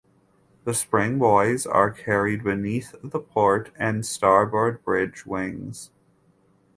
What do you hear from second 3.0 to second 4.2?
the port and